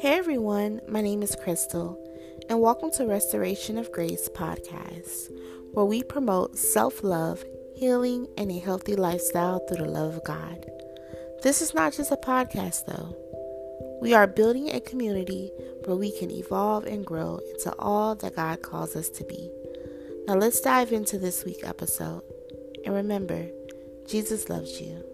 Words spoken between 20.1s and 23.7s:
Now, let's dive into this week's episode. And remember,